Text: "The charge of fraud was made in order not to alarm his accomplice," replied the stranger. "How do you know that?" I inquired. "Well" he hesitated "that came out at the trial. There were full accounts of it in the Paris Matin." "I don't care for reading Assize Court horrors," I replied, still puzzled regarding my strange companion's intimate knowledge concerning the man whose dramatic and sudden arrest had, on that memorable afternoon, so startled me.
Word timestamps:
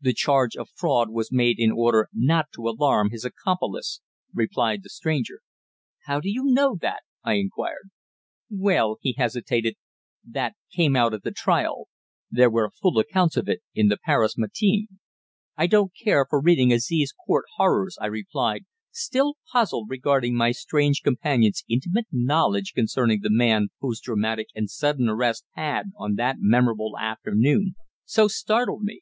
"The 0.00 0.14
charge 0.14 0.56
of 0.56 0.70
fraud 0.74 1.10
was 1.10 1.32
made 1.32 1.58
in 1.58 1.72
order 1.72 2.08
not 2.14 2.46
to 2.54 2.68
alarm 2.68 3.10
his 3.10 3.24
accomplice," 3.24 4.00
replied 4.32 4.82
the 4.82 4.88
stranger. 4.88 5.40
"How 6.04 6.20
do 6.20 6.30
you 6.30 6.44
know 6.44 6.76
that?" 6.80 7.00
I 7.24 7.34
inquired. 7.34 7.90
"Well" 8.48 8.96
he 9.02 9.12
hesitated 9.14 9.74
"that 10.24 10.54
came 10.72 10.96
out 10.96 11.12
at 11.12 11.22
the 11.24 11.32
trial. 11.32 11.88
There 12.30 12.48
were 12.48 12.70
full 12.70 12.98
accounts 12.98 13.36
of 13.36 13.46
it 13.48 13.60
in 13.74 13.88
the 13.88 13.98
Paris 14.02 14.38
Matin." 14.38 14.86
"I 15.56 15.66
don't 15.66 15.92
care 16.00 16.24
for 16.30 16.40
reading 16.40 16.72
Assize 16.72 17.12
Court 17.26 17.44
horrors," 17.56 17.98
I 18.00 18.06
replied, 18.06 18.64
still 18.92 19.34
puzzled 19.52 19.90
regarding 19.90 20.34
my 20.34 20.52
strange 20.52 21.02
companion's 21.02 21.64
intimate 21.68 22.06
knowledge 22.12 22.72
concerning 22.72 23.20
the 23.20 23.28
man 23.32 23.68
whose 23.80 24.00
dramatic 24.00 24.46
and 24.54 24.70
sudden 24.70 25.08
arrest 25.10 25.44
had, 25.54 25.86
on 25.98 26.14
that 26.14 26.36
memorable 26.38 26.96
afternoon, 26.96 27.74
so 28.04 28.28
startled 28.28 28.82
me. 28.84 29.00